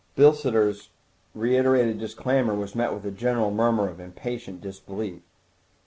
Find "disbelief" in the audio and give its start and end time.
4.59-5.21